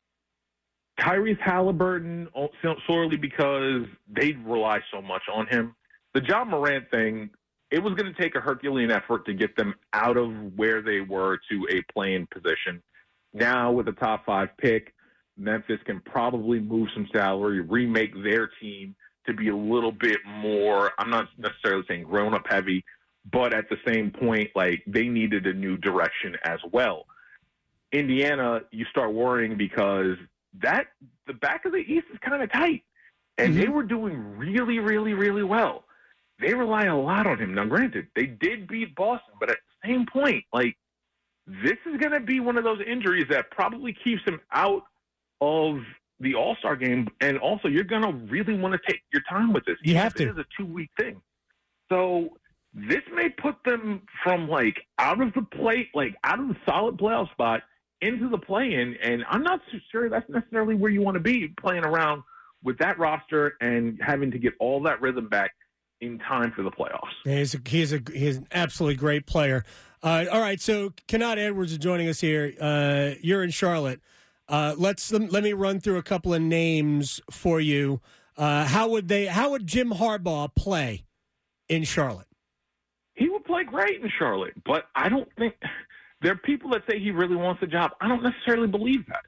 Tyrese 0.99 1.39
Halliburton 1.39 2.27
solely 2.87 3.17
because 3.17 3.85
they 4.07 4.33
rely 4.45 4.79
so 4.93 5.01
much 5.01 5.23
on 5.33 5.47
him. 5.47 5.75
The 6.13 6.21
Ja 6.27 6.43
Morant 6.43 6.89
thing, 6.91 7.29
it 7.71 7.81
was 7.81 7.93
going 7.93 8.13
to 8.13 8.21
take 8.21 8.35
a 8.35 8.39
Herculean 8.39 8.91
effort 8.91 9.25
to 9.25 9.33
get 9.33 9.55
them 9.55 9.73
out 9.93 10.17
of 10.17 10.31
where 10.55 10.81
they 10.81 11.01
were 11.01 11.39
to 11.49 11.67
a 11.71 11.81
playing 11.93 12.27
position. 12.31 12.83
Now 13.33 13.71
with 13.71 13.87
a 13.87 13.93
top 13.93 14.25
five 14.25 14.49
pick, 14.57 14.93
Memphis 15.37 15.79
can 15.85 16.01
probably 16.01 16.59
move 16.59 16.89
some 16.93 17.07
salary, 17.13 17.61
remake 17.61 18.13
their 18.23 18.49
team 18.61 18.95
to 19.25 19.33
be 19.33 19.49
a 19.49 19.55
little 19.55 19.91
bit 19.91 20.17
more. 20.27 20.91
I'm 20.99 21.09
not 21.09 21.29
necessarily 21.37 21.83
saying 21.87 22.03
grown 22.03 22.33
up 22.33 22.45
heavy, 22.49 22.83
but 23.31 23.53
at 23.53 23.69
the 23.69 23.77
same 23.87 24.11
point, 24.11 24.49
like 24.55 24.83
they 24.85 25.07
needed 25.07 25.47
a 25.47 25.53
new 25.53 25.77
direction 25.77 26.35
as 26.43 26.59
well. 26.71 27.05
Indiana, 27.91 28.61
you 28.71 28.85
start 28.85 29.13
worrying 29.13 29.57
because 29.57 30.17
that 30.59 30.87
the 31.27 31.33
back 31.33 31.65
of 31.65 31.71
the 31.71 31.79
East 31.79 32.07
is 32.13 32.19
kind 32.19 32.41
of 32.41 32.51
tight, 32.51 32.83
and 33.37 33.55
they 33.55 33.63
mm-hmm. 33.63 33.73
were 33.73 33.83
doing 33.83 34.37
really, 34.37 34.79
really, 34.79 35.13
really 35.13 35.43
well. 35.43 35.85
They 36.39 36.53
rely 36.53 36.85
a 36.85 36.97
lot 36.97 37.27
on 37.27 37.37
him. 37.37 37.53
Now, 37.53 37.65
granted, 37.65 38.07
they 38.15 38.25
did 38.25 38.67
beat 38.67 38.95
Boston, 38.95 39.35
but 39.39 39.49
at 39.49 39.57
the 39.57 39.89
same 39.89 40.05
point, 40.11 40.43
like 40.51 40.75
this 41.47 41.77
is 41.85 41.99
going 41.99 42.11
to 42.11 42.19
be 42.19 42.39
one 42.39 42.57
of 42.57 42.63
those 42.63 42.79
injuries 42.85 43.27
that 43.29 43.51
probably 43.51 43.95
keeps 44.03 44.23
him 44.23 44.39
out 44.51 44.83
of 45.39 45.79
the 46.19 46.35
All 46.35 46.55
Star 46.57 46.75
game, 46.75 47.07
and 47.19 47.37
also 47.37 47.67
you're 47.67 47.83
going 47.83 48.03
to 48.03 48.13
really 48.31 48.57
want 48.57 48.73
to 48.73 48.79
take 48.91 49.01
your 49.11 49.23
time 49.29 49.53
with 49.53 49.65
this. 49.65 49.77
You 49.83 49.95
have 49.95 50.13
to. 50.15 50.23
It 50.23 50.29
is 50.29 50.37
a 50.37 50.45
two 50.57 50.65
week 50.65 50.89
thing, 50.99 51.21
so 51.89 52.29
this 52.73 53.01
may 53.13 53.29
put 53.29 53.55
them 53.65 54.03
from 54.23 54.47
like 54.47 54.81
out 54.97 55.21
of 55.21 55.33
the 55.33 55.41
plate, 55.41 55.89
like 55.93 56.15
out 56.23 56.39
of 56.39 56.47
the 56.47 56.57
solid 56.65 56.97
playoff 56.97 57.31
spot 57.31 57.61
into 58.01 58.29
the 58.29 58.37
play 58.37 58.73
in, 58.73 58.95
and 59.03 59.23
I'm 59.29 59.43
not 59.43 59.61
so 59.71 59.77
sure 59.91 60.09
that's 60.09 60.29
necessarily 60.29 60.75
where 60.75 60.91
you 60.91 61.01
want 61.01 61.15
to 61.15 61.21
be 61.21 61.53
playing 61.59 61.85
around 61.85 62.23
with 62.63 62.77
that 62.79 62.99
roster 62.99 63.53
and 63.61 63.99
having 64.01 64.31
to 64.31 64.37
get 64.37 64.53
all 64.59 64.81
that 64.83 65.01
rhythm 65.01 65.29
back 65.29 65.51
in 66.01 66.19
time 66.19 66.51
for 66.55 66.63
the 66.63 66.71
playoffs. 66.71 67.13
He's 67.23 67.53
a, 67.53 67.59
he's 67.65 67.93
a 67.93 68.01
he's 68.11 68.37
an 68.37 68.47
absolutely 68.51 68.95
great 68.95 69.25
player. 69.25 69.63
Uh, 70.03 70.25
all 70.31 70.41
right, 70.41 70.59
so 70.59 70.89
Konata 71.07 71.37
Edwards 71.37 71.71
is 71.73 71.77
joining 71.77 72.07
us 72.07 72.19
here. 72.19 72.53
Uh, 72.59 73.11
you're 73.21 73.43
in 73.43 73.51
Charlotte. 73.51 74.01
Uh, 74.47 74.75
let's 74.77 75.11
let 75.11 75.43
me 75.43 75.53
run 75.53 75.79
through 75.79 75.97
a 75.97 76.03
couple 76.03 76.33
of 76.33 76.41
names 76.41 77.21
for 77.29 77.59
you. 77.61 78.01
Uh, 78.35 78.65
how 78.65 78.89
would 78.89 79.07
they? 79.07 79.27
How 79.27 79.51
would 79.51 79.67
Jim 79.67 79.91
Harbaugh 79.91 80.53
play 80.55 81.05
in 81.69 81.83
Charlotte? 81.83 82.27
He 83.13 83.29
would 83.29 83.45
play 83.45 83.63
great 83.63 84.01
in 84.01 84.09
Charlotte, 84.17 84.53
but 84.65 84.85
I 84.95 85.07
don't 85.07 85.29
think 85.37 85.53
there 86.21 86.33
are 86.33 86.37
people 86.37 86.69
that 86.71 86.83
say 86.89 86.99
he 86.99 87.11
really 87.11 87.35
wants 87.35 87.61
the 87.61 87.67
job. 87.67 87.91
I 87.99 88.07
don't 88.07 88.23
necessarily 88.23 88.67
believe 88.67 89.05
that 89.07 89.25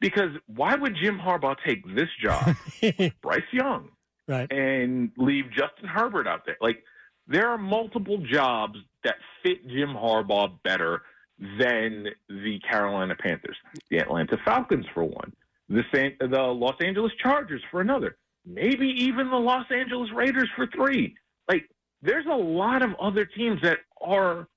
because 0.00 0.30
why 0.46 0.74
would 0.74 0.96
Jim 1.00 1.18
Harbaugh 1.18 1.56
take 1.66 1.84
this 1.94 2.08
job, 2.22 2.54
Bryce 3.22 3.42
Young, 3.52 3.88
right. 4.28 4.50
and 4.52 5.10
leave 5.16 5.46
Justin 5.50 5.88
Herbert 5.88 6.26
out 6.26 6.46
there? 6.46 6.56
Like 6.60 6.82
there 7.26 7.48
are 7.48 7.58
multiple 7.58 8.18
jobs 8.18 8.78
that 9.04 9.16
fit 9.42 9.66
Jim 9.68 9.90
Harbaugh 9.90 10.52
better 10.62 11.02
than 11.38 12.06
the 12.28 12.58
Carolina 12.68 13.14
Panthers, 13.14 13.56
the 13.90 13.98
Atlanta 13.98 14.38
Falcons 14.44 14.86
for 14.94 15.04
one, 15.04 15.32
the 15.68 15.82
San, 15.92 16.12
the 16.20 16.42
Los 16.42 16.76
Angeles 16.80 17.12
Chargers 17.22 17.62
for 17.70 17.80
another, 17.80 18.16
maybe 18.44 18.86
even 18.86 19.30
the 19.30 19.36
Los 19.36 19.66
Angeles 19.70 20.10
Raiders 20.14 20.48
for 20.56 20.66
three. 20.68 21.14
Like 21.48 21.68
there's 22.02 22.26
a 22.26 22.36
lot 22.36 22.82
of 22.82 22.90
other 23.00 23.24
teams 23.24 23.60
that 23.62 23.78
are 24.00 24.48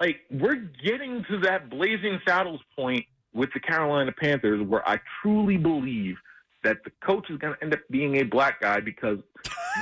like 0.00 0.20
we're 0.30 0.56
getting 0.56 1.24
to 1.30 1.38
that 1.40 1.70
blazing 1.70 2.20
saddles 2.26 2.60
point 2.76 3.04
with 3.34 3.50
the 3.52 3.60
Carolina 3.60 4.12
Panthers 4.12 4.66
where 4.66 4.86
I 4.88 4.98
truly 5.22 5.56
believe 5.56 6.16
that 6.64 6.78
the 6.84 6.90
coach 7.04 7.30
is 7.30 7.38
going 7.38 7.54
to 7.54 7.62
end 7.62 7.72
up 7.74 7.80
being 7.90 8.16
a 8.16 8.24
black 8.24 8.60
guy 8.60 8.80
because 8.80 9.18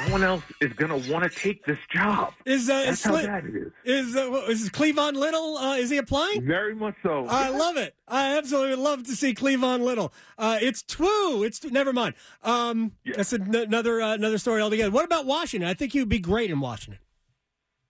no 0.06 0.12
one 0.12 0.22
else 0.22 0.42
is 0.60 0.72
going 0.74 0.90
to 1.02 1.10
want 1.10 1.24
to 1.24 1.30
take 1.30 1.64
this 1.64 1.78
job. 1.94 2.34
Is 2.44 2.68
uh, 2.68 2.82
That's 2.82 2.98
is, 2.98 3.04
how 3.04 3.12
bad 3.22 3.46
it 3.46 3.54
is. 3.54 3.72
is, 3.84 4.16
uh, 4.16 4.44
is 4.48 4.68
Cleavon 4.68 5.14
Little? 5.14 5.56
Uh, 5.56 5.76
is 5.76 5.88
he 5.88 5.96
applying? 5.96 6.44
Very 6.44 6.74
much 6.74 6.94
so. 7.02 7.26
I 7.26 7.48
love 7.48 7.76
it. 7.78 7.94
I 8.06 8.36
absolutely 8.36 8.76
love 8.76 9.04
to 9.04 9.12
see 9.16 9.32
Cleavon 9.34 9.80
Little. 9.82 10.12
Uh, 10.36 10.58
it's 10.60 10.82
two. 10.82 11.42
It's 11.46 11.64
never 11.64 11.92
mind. 11.92 12.16
Um, 12.42 12.92
Yeah. 13.04 13.14
That's 13.16 13.32
an- 13.32 13.54
another 13.54 14.02
uh, 14.02 14.14
another 14.14 14.38
story 14.38 14.60
altogether. 14.60 14.90
What 14.90 15.04
about 15.06 15.24
Washington? 15.26 15.68
I 15.68 15.74
think 15.74 15.92
he 15.92 16.00
would 16.00 16.08
be 16.10 16.18
great 16.18 16.50
in 16.50 16.60
Washington. 16.60 16.98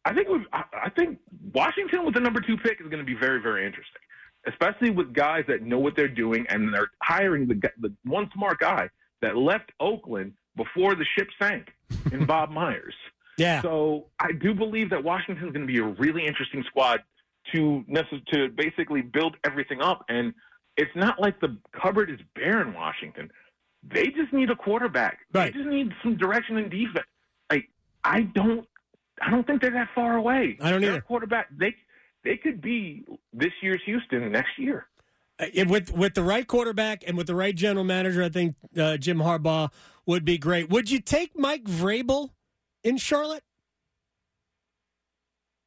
I 0.05 0.13
think 0.13 0.29
we've, 0.29 0.47
I, 0.53 0.91
think 0.91 1.19
Washington 1.53 2.05
with 2.05 2.15
the 2.15 2.21
number 2.21 2.41
two 2.41 2.57
pick 2.59 2.81
is 2.81 2.89
going 2.89 2.99
to 2.99 3.05
be 3.05 3.15
very 3.19 3.41
very 3.41 3.67
interesting, 3.67 4.03
especially 4.47 4.91
with 4.91 5.13
guys 5.13 5.45
that 5.49 5.63
know 5.63 5.79
what 5.79 5.97
they're 5.97 6.09
doing 6.09 6.47
and 6.49 6.73
they're 6.73 6.91
hiring 7.03 7.47
the 7.49 7.61
the 7.81 7.93
one 8.05 8.31
smart 8.35 8.61
guy 8.61 8.89
that 9.23 9.37
left 9.37 9.73
Oakland 9.81 10.35
before 10.57 10.95
the 10.95 11.05
ship 11.17 11.29
sank 11.41 11.69
in 12.13 12.27
Bob 12.27 12.51
Myers. 12.51 12.95
Yeah. 13.39 13.63
So 13.63 14.07
I 14.21 14.33
do 14.33 14.55
believe 14.55 14.91
that 14.91 15.03
Washington's 15.03 15.53
going 15.53 15.67
to 15.67 15.73
be 15.73 15.79
a 15.79 15.85
really 15.85 16.27
interesting 16.27 16.63
squad 16.69 17.01
to 17.53 17.85
to 18.33 18.49
basically 18.51 19.03
build 19.03 19.37
everything 19.45 19.81
up. 19.81 20.05
And 20.09 20.35
it's 20.77 20.95
not 20.95 21.21
like 21.21 21.41
the 21.41 21.57
cupboard 21.73 22.11
is 22.11 22.21
bare 22.35 22.63
in 22.63 22.75
Washington. 22.75 23.31
They 23.83 24.07
just 24.07 24.33
need 24.33 24.51
a 24.51 24.57
quarterback. 24.57 25.19
Right. 25.33 25.53
They 25.53 25.59
just 25.59 25.71
need 25.71 25.93
some 26.03 26.17
direction 26.17 26.57
in 26.59 26.69
defense. 26.69 27.07
Like 27.51 27.69
I 28.03 28.23
don't, 28.23 28.67
I 29.21 29.31
don't 29.31 29.47
think 29.47 29.63
they're 29.63 29.71
that 29.73 29.89
far 29.95 30.17
away. 30.17 30.59
I 30.61 30.71
don't 30.71 30.83
either. 30.85 31.01
Quarterback. 31.01 31.49
They 31.57 31.75
they 32.25 32.37
could 32.37 32.61
be 32.61 33.05
this 33.33 33.53
year's 33.63 33.81
Houston 33.87 34.31
next 34.33 34.59
year. 34.59 34.87
Uh, 35.39 35.47
with 35.67 35.93
with 35.93 36.15
the 36.15 36.23
right 36.23 36.47
quarterback 36.47 37.05
and 37.07 37.17
with 37.17 37.27
the 37.27 37.35
right 37.35 37.55
general 37.55 37.85
manager, 37.85 38.23
I 38.23 38.29
think 38.29 38.57
uh, 38.77 38.97
Jim 38.97 39.19
Harbaugh 39.19 39.71
would 40.07 40.25
be 40.25 40.39
great. 40.39 40.69
Would 40.69 40.91
you 40.91 41.01
take 41.01 41.39
Mike 41.39 41.65
Vrabel 41.65 42.31
in 42.83 42.97
Charlotte? 42.97 43.45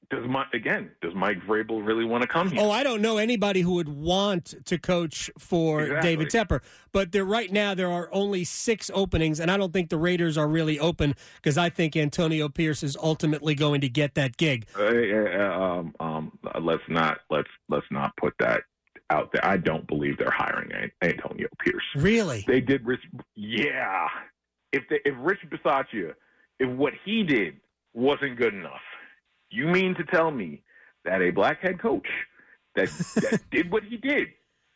Does 0.10 0.24
Mike 0.26 0.48
again? 0.54 0.92
Does 1.02 1.14
Mike 1.14 1.38
Vrabel 1.42 1.86
really 1.86 2.06
want 2.06 2.22
to 2.22 2.28
come 2.28 2.50
here? 2.50 2.62
Oh, 2.62 2.72
I 2.72 2.82
don't 2.82 3.02
know 3.02 3.18
anybody 3.18 3.60
who 3.60 3.74
would 3.74 3.90
want 3.90 4.54
to 4.66 4.78
coach 4.78 5.30
for 5.38 5.82
Exactly. 5.82 6.10
David 6.10 6.28
Tepper. 6.30 6.62
But 6.94 7.12
there 7.12 7.26
right 7.26 7.52
now 7.52 7.74
there 7.74 7.92
are 7.92 8.08
only 8.14 8.46
six 8.46 8.90
openings, 8.94 9.42
and 9.42 9.52
I 9.52 9.58
don't 9.58 9.74
think 9.74 9.90
the 9.90 9.98
Raiders 9.98 10.38
are 10.38 10.48
really 10.48 10.80
open 10.80 11.14
because 11.36 11.58
I 11.58 11.70
think 11.70 11.98
Antonio 11.98 12.48
Pierce 12.48 12.84
is 12.84 12.96
ultimately 12.96 13.54
going 13.54 13.82
to 13.82 13.90
get 13.90 14.16
that 14.16 14.38
gig. 14.38 14.68
Uh, 14.80 14.86
um, 14.86 15.94
um, 16.00 16.40
let's 16.62 16.84
not 16.88 17.20
let's 17.30 17.50
let's 17.68 17.88
not 17.92 18.16
put 18.16 18.34
that 18.40 18.64
out 19.10 19.32
there. 19.34 19.46
I 19.46 19.58
don't 19.58 19.86
believe 19.88 20.18
they're 20.18 20.32
hiring 20.32 20.72
An- 20.72 20.92
Antonio 21.02 21.48
Pierce. 21.60 21.84
Really? 21.98 22.46
They 22.48 22.62
did 22.62 22.86
Rich. 22.86 23.02
Yeah, 23.36 24.08
if 24.72 24.84
they, 24.90 25.00
if 25.04 25.16
Rich 25.20 25.40
Bisaccia, 25.50 26.14
if 26.60 26.70
what 26.78 26.94
he 27.04 27.24
did 27.24 27.60
wasn't 27.94 28.38
good 28.38 28.54
enough, 28.54 28.82
you 29.50 29.68
mean 29.68 29.96
to 29.96 30.04
tell 30.04 30.32
me 30.32 30.64
that 31.06 31.22
a 31.22 31.32
black 31.32 31.62
head 31.62 31.80
coach 31.80 32.08
that 32.76 32.90
that 33.16 33.42
did 33.52 33.72
what 33.72 33.84
he 33.84 33.98
did 33.98 34.28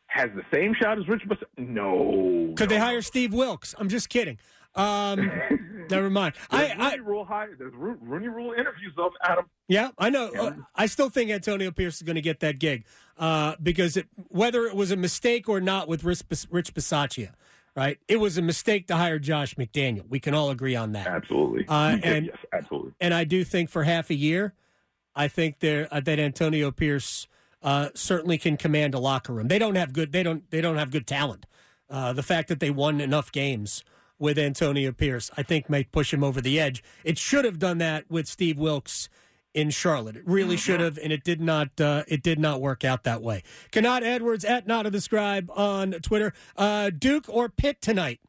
has 0.08 0.30
the 0.36 0.44
same 0.54 0.74
shot 0.82 1.00
as 1.00 1.08
Rich 1.08 1.24
Bisaccia? 1.28 1.46
No. 1.58 2.54
Could 2.58 2.70
they 2.70 2.78
hire 2.78 3.02
Steve 3.02 3.34
Wilks? 3.34 3.74
I'm 3.78 3.90
just 3.90 4.10
kidding. 4.10 4.38
Um, 4.76 5.32
never 5.90 6.10
mind. 6.10 6.36
There's 6.50 6.72
I, 6.78 6.94
I 6.94 6.96
Rule 6.96 7.26
hire. 7.26 7.56
There's 7.58 7.74
Ro- 7.74 7.98
Rooney 8.02 8.28
Rule 8.28 8.54
interviews 8.54 8.94
of 8.98 9.12
Adam. 9.24 9.46
Yeah, 9.68 9.92
I 9.98 10.10
know. 10.10 10.32
Yeah. 10.34 10.42
Uh, 10.42 10.54
I 10.76 10.86
still 10.86 11.10
think 11.10 11.32
Antonio 11.32 11.72
Pierce 11.72 11.98
is 11.98 12.02
going 12.04 12.16
to 12.16 12.22
get 12.22 12.40
that 12.42 12.60
gig 12.60 12.86
uh, 13.18 13.56
because 13.62 13.98
it, 13.98 14.08
whether 14.30 14.66
it 14.66 14.76
was 14.76 14.92
a 14.92 14.98
mistake 14.98 15.48
or 15.50 15.60
not 15.60 15.88
with 15.88 16.04
Rich, 16.04 16.24
Rich 16.50 16.74
Bisaccia, 16.74 17.34
right? 17.76 17.98
It 18.08 18.18
was 18.18 18.38
a 18.38 18.42
mistake 18.42 18.88
to 18.88 18.96
hire 18.96 19.20
Josh 19.20 19.56
McDaniel. 19.56 20.08
We 20.10 20.20
can 20.20 20.34
all 20.34 20.50
agree 20.50 20.76
on 20.76 20.92
that. 20.94 21.08
Absolutely. 21.08 21.66
Uh, 21.68 21.98
and- 22.04 22.26
yes, 22.28 22.38
absolutely. 22.54 22.92
And 23.00 23.14
I 23.14 23.24
do 23.24 23.44
think 23.44 23.70
for 23.70 23.84
half 23.84 24.10
a 24.10 24.16
year, 24.16 24.54
I 25.16 25.28
think 25.28 25.60
there 25.60 25.88
uh, 25.92 26.00
that 26.02 26.20
Antonio 26.20 26.72
Pierce 26.72 27.28
uh, 27.64 27.90
certainly 27.94 28.38
can 28.38 28.58
command 28.58 28.94
a 28.94 29.00
locker 29.00 29.34
room. 29.34 29.48
They 29.48 29.60
don't 29.60 29.76
have 29.76 29.94
good. 29.94 30.12
They 30.12 30.24
don't. 30.24 30.50
They 30.50 30.62
don't 30.62 30.78
have 30.78 30.92
good 30.92 31.06
talent. 31.06 31.46
Uh, 31.90 32.14
the 32.14 32.24
fact 32.24 32.48
that 32.48 32.60
they 32.62 32.70
won 32.70 33.02
enough 33.02 33.32
games 33.32 33.84
with 34.18 34.40
Antonio 34.40 34.92
Pierce, 34.92 35.30
I 35.36 35.44
think, 35.44 35.70
might 35.70 35.92
push 35.92 36.14
him 36.14 36.24
over 36.24 36.40
the 36.40 36.60
edge. 36.60 36.84
It 37.04 37.18
should 37.18 37.44
have 37.44 37.60
done 37.60 37.80
that 37.80 38.10
with 38.10 38.28
Steve 38.28 38.58
Wilks 38.58 39.10
in 39.54 39.70
Charlotte. 39.70 40.16
It 40.16 40.24
really 40.26 40.58
should 40.58 40.80
have, 40.80 40.98
and 40.98 41.12
it 41.12 41.24
did 41.24 41.42
not. 41.42 41.80
Uh, 41.80 42.04
it 42.08 42.24
did 42.24 42.40
not 42.40 42.62
work 42.62 42.84
out 42.84 43.04
that 43.04 43.22
way. 43.22 43.44
Konata 43.72 44.04
Edwards 44.04 44.46
at 44.46 44.68
Not 44.68 44.86
of 44.86 44.92
the 44.92 45.02
Scribe 45.02 45.50
on 45.56 45.92
Twitter. 46.02 46.34
Uh, 46.56 46.90
Duke 46.90 47.26
or 47.28 47.50
Pitt 47.50 47.82
tonight? 47.82 48.20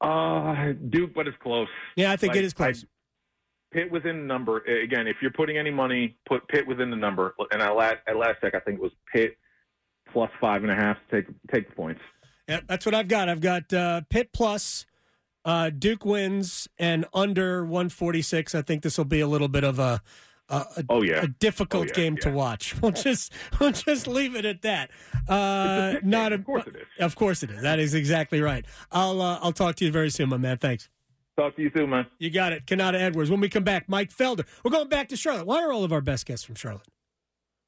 Uh, 0.00 0.72
Duke, 0.90 1.14
but 1.14 1.26
it's 1.26 1.36
close. 1.42 1.68
Yeah, 1.96 2.12
I 2.12 2.16
think 2.16 2.32
Like, 2.32 2.38
it 2.40 2.44
is 2.44 2.52
close. 2.52 2.84
I- 2.84 2.88
Pitt 3.72 3.90
within 3.90 4.20
the 4.20 4.24
number. 4.26 4.58
Again, 4.60 5.06
if 5.06 5.16
you're 5.20 5.32
putting 5.32 5.58
any 5.58 5.70
money, 5.70 6.16
put 6.26 6.46
Pitt 6.48 6.66
within 6.66 6.88
the 6.88 6.96
number. 6.96 7.34
And 7.50 7.60
at 7.60 7.74
last, 7.76 7.96
at 8.06 8.16
last 8.16 8.40
check, 8.40 8.54
I 8.54 8.60
think 8.60 8.78
it 8.78 8.82
was 8.82 8.92
Pitt 9.12 9.36
plus 10.12 10.30
five 10.40 10.62
and 10.62 10.70
a 10.70 10.74
half 10.74 10.96
to 11.10 11.22
take 11.22 11.26
take 11.52 11.68
the 11.68 11.74
points. 11.74 12.00
Yeah, 12.48 12.60
that's 12.66 12.86
what 12.86 12.94
I've 12.94 13.08
got. 13.08 13.28
I've 13.28 13.40
got 13.40 13.70
uh, 13.72 14.02
Pitt 14.08 14.32
plus, 14.32 14.86
uh, 15.46 15.70
Duke 15.70 16.04
wins, 16.04 16.68
and 16.78 17.06
under 17.14 17.64
146. 17.64 18.54
I 18.54 18.60
think 18.60 18.82
this 18.82 18.98
will 18.98 19.06
be 19.06 19.20
a 19.20 19.26
little 19.26 19.48
bit 19.48 19.64
of 19.64 19.78
a 19.78 20.02
a, 20.48 20.56
a, 20.76 20.84
Oh 20.90 21.02
yeah, 21.02 21.22
a 21.22 21.28
difficult 21.28 21.84
Oh, 21.84 21.86
yeah, 21.88 21.94
game 21.94 22.16
to 22.18 22.30
watch. 22.30 22.74
We'll 22.82 22.92
just 22.92 23.32
we'll 23.58 23.72
just 23.72 24.06
leave 24.06 24.36
it 24.36 24.44
at 24.44 24.62
that. 24.62 24.90
Uh, 25.28 25.92
Pitt 25.94 26.04
not 26.04 26.32
a, 26.32 26.34
Of 26.36 26.44
course 26.44 26.66
it 26.66 26.76
is. 26.76 26.82
Of 27.00 27.16
course 27.16 27.42
it 27.42 27.50
is. 27.50 27.62
That 27.62 27.78
is 27.78 27.94
exactly 27.94 28.40
right. 28.40 28.64
I'll 28.92 29.22
uh, 29.22 29.38
I'll 29.40 29.52
talk 29.52 29.76
to 29.76 29.84
you 29.84 29.90
very 29.90 30.10
soon, 30.10 30.28
my 30.28 30.36
man. 30.36 30.58
Thanks. 30.58 30.88
Talk 31.38 31.54
to 31.56 31.62
you 31.62 31.70
soon, 31.74 31.90
man. 31.90 32.06
You 32.18 32.30
got 32.30 32.52
it. 32.52 32.64
Konata 32.66 32.94
Edwards. 32.94 33.30
When 33.30 33.40
we 33.40 33.48
come 33.48 33.64
back, 33.64 33.88
Mike 33.88 34.10
Felder. 34.10 34.46
We're 34.64 34.70
going 34.70 34.88
back 34.88 35.08
to 35.10 35.16
Charlotte. 35.16 35.46
Why 35.46 35.62
are 35.62 35.70
all 35.72 35.84
of 35.84 35.92
our 35.92 36.00
best 36.00 36.26
guests 36.26 36.44
from 36.44 36.54
Charlotte? 36.54 36.86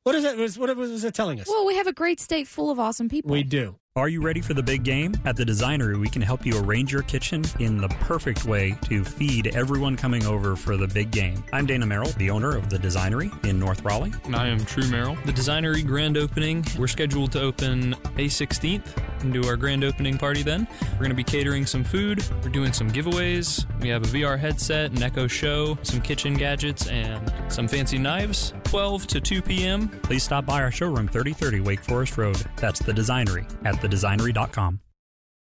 What 0.05 0.15
is 0.15 0.23
that? 0.23 0.37
Was 0.39 0.59
what 0.59 0.75
was 0.77 1.05
it 1.05 1.13
telling 1.15 1.39
us? 1.41 1.49
Well, 1.49 1.67
we 1.67 1.77
have 1.77 1.87
a 1.87 1.93
great 1.93 2.19
state 2.21 2.47
full 2.49 2.71
of 2.71 2.79
awesome 2.79 3.09
people. 3.09 3.31
We 3.31 3.43
do. 3.43 3.77
Are 3.99 4.09
you 4.09 4.23
ready 4.23 4.41
for 4.41 4.55
the 4.55 4.63
big 4.63 4.85
game? 4.85 5.13
At 5.25 5.35
the 5.35 5.43
Designery, 5.43 5.99
we 5.99 6.09
can 6.09 6.23
help 6.23 6.47
you 6.47 6.57
arrange 6.63 6.93
your 6.93 7.03
kitchen 7.03 7.45
in 7.59 7.79
the 7.79 7.89
perfect 7.89 8.45
way 8.45 8.79
to 8.85 9.03
feed 9.05 9.49
everyone 9.57 9.97
coming 9.97 10.25
over 10.25 10.55
for 10.55 10.77
the 10.77 10.87
big 10.87 11.11
game. 11.11 11.43
I'm 11.53 11.67
Dana 11.67 11.85
Merrill, 11.85 12.13
the 12.13 12.31
owner 12.31 12.57
of 12.57 12.71
the 12.71 12.79
Designery 12.79 13.45
in 13.45 13.59
North 13.59 13.83
Raleigh. 13.83 14.13
And 14.23 14.37
I 14.37 14.47
am 14.47 14.65
True 14.65 14.87
Merrill. 14.89 15.17
The 15.27 15.33
Designery 15.33 15.85
grand 15.85 16.17
opening, 16.17 16.65
we're 16.79 16.87
scheduled 16.87 17.33
to 17.33 17.41
open 17.41 17.97
May 18.15 18.27
16th 18.27 18.87
and 19.23 19.33
do 19.33 19.43
our 19.49 19.57
grand 19.57 19.83
opening 19.83 20.17
party 20.17 20.45
then. 20.45 20.69
We're 20.93 20.99
going 20.99 21.11
to 21.11 21.17
be 21.17 21.25
catering 21.25 21.67
some 21.67 21.83
food, 21.83 22.23
we're 22.45 22.51
doing 22.51 22.73
some 22.73 22.93
giveaways. 22.93 23.67
We 23.81 23.89
have 23.89 24.05
a 24.05 24.07
VR 24.07 24.39
headset, 24.39 24.93
an 24.93 25.03
Echo 25.03 25.27
Show, 25.27 25.77
some 25.83 26.01
kitchen 26.01 26.35
gadgets, 26.35 26.87
and 26.87 27.33
some 27.49 27.67
fancy 27.67 27.99
knives. 27.99 28.55
12 28.69 29.07
to 29.07 29.21
2 29.21 29.43
p.m. 29.43 29.89
Please 29.89 30.23
stop 30.23 30.45
by 30.45 30.63
our 30.63 30.71
showroom 30.71 31.09
3030 31.09 31.61
Wake 31.61 31.81
Forest 31.81 32.19
Road. 32.19 32.37
That's 32.57 32.81
the 32.81 32.93
Designery 32.93 33.51
at 33.65 33.77
thedesignery.com. 33.77 34.81